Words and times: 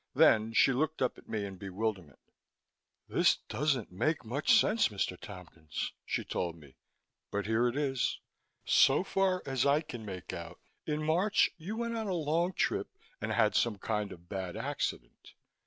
Then 0.15 0.51
she 0.51 0.73
looked 0.73 0.99
up 1.03 1.19
at 1.19 1.29
me 1.29 1.45
in 1.45 1.57
bewilderment. 1.57 2.17
"This 3.07 3.35
doesn't 3.35 3.91
make 3.91 4.25
much 4.25 4.51
sense, 4.59 4.87
Mr. 4.87 5.15
Tompkins," 5.15 5.91
she 6.07 6.23
told 6.23 6.55
me, 6.55 6.75
"but 7.29 7.45
here 7.45 7.67
it 7.67 7.77
is. 7.77 8.19
So 8.65 9.03
far 9.03 9.43
as 9.45 9.63
I 9.63 9.81
can 9.81 10.03
make 10.03 10.33
out, 10.33 10.59
in 10.87 11.03
March 11.03 11.51
you 11.55 11.75
went 11.75 11.95
on 11.95 12.07
a 12.07 12.15
long 12.15 12.53
trip 12.53 12.87
and 13.21 13.31
had 13.31 13.53
some 13.53 13.77
kind 13.77 14.11
of 14.11 14.27
bad 14.27 14.57
accident. 14.57 15.33